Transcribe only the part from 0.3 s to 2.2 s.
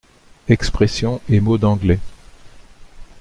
Expressions et mots d’anglais.